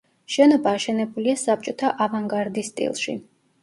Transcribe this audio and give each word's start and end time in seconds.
შენობა 0.35 0.73
აშენებულია 0.77 1.37
საბჭოთა 1.43 1.95
ავანგარდის 2.09 2.77
სტილში. 2.77 3.21